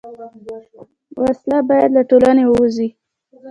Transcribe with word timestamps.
وسله 1.21 1.57
باید 1.69 1.89
له 1.97 2.01
ټولنې 2.09 2.43
ووځي 2.47 2.87